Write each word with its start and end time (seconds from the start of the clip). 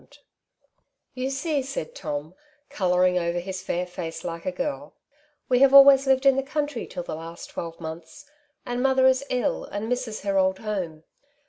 32" 0.01 0.19
Two 1.15 1.29
Sides 1.29 1.43
to 1.43 1.49
every 1.51 1.59
Question^" 1.59 1.61
Tou 1.61 1.61
see,^' 1.61 1.63
said 1.63 1.95
Tom, 1.95 2.35
colouring 2.71 3.19
over 3.19 3.39
liis 3.39 3.61
fair 3.61 3.85
face 3.85 4.23
like 4.23 4.47
a 4.47 4.51
girl, 4.51 4.95
'* 5.21 5.47
we 5.47 5.59
have 5.59 5.75
always 5.75 6.07
lived 6.07 6.25
in 6.25 6.37
the 6.37 6.41
country 6.41 6.87
till 6.87 7.03
the 7.03 7.13
last 7.15 7.51
twelve 7.51 7.79
months, 7.79 8.25
and 8.65 8.81
mother 8.81 9.05
is 9.05 9.23
ill, 9.29 9.63
and 9.65 9.87
misses 9.89 10.23
her 10.23 10.39
old 10.39 10.57
home. 10.57 11.03